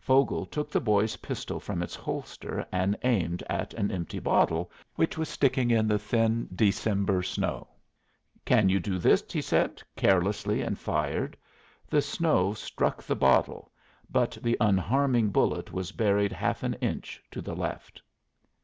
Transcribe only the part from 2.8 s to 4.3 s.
aimed at an empty